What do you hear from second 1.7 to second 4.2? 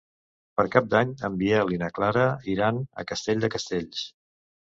i na Clara iran a Castell de Castells.